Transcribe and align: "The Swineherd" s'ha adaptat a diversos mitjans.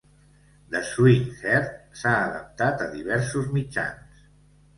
"The 0.75 0.79
Swineherd" 0.95 1.77
s'ha 1.99 2.15
adaptat 2.23 2.83
a 2.87 2.89
diversos 2.95 3.53
mitjans. 3.61 4.27